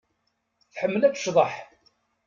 Tḥemmel 0.73 1.01
ad 1.03 1.13
tecḍeḥ. 1.15 1.53